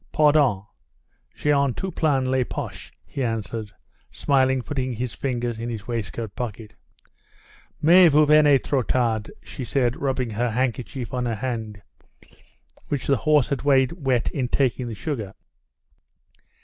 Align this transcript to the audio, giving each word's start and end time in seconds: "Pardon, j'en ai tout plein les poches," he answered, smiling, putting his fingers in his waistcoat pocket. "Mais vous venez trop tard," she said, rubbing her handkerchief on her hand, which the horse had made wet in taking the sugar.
"Pardon, 0.11 0.63
j'en 1.35 1.69
ai 1.69 1.73
tout 1.73 1.91
plein 1.95 2.25
les 2.25 2.43
poches," 2.43 2.91
he 3.05 3.23
answered, 3.23 3.71
smiling, 4.09 4.63
putting 4.63 4.93
his 4.93 5.13
fingers 5.13 5.59
in 5.59 5.69
his 5.69 5.87
waistcoat 5.87 6.35
pocket. 6.35 6.73
"Mais 7.83 8.07
vous 8.11 8.25
venez 8.25 8.57
trop 8.59 8.81
tard," 8.87 9.29
she 9.43 9.63
said, 9.63 9.95
rubbing 10.01 10.31
her 10.31 10.49
handkerchief 10.49 11.13
on 11.13 11.25
her 11.27 11.35
hand, 11.35 11.83
which 12.87 13.05
the 13.05 13.15
horse 13.17 13.49
had 13.49 13.63
made 13.63 13.91
wet 13.91 14.31
in 14.31 14.47
taking 14.47 14.87
the 14.87 14.95
sugar. 14.95 15.35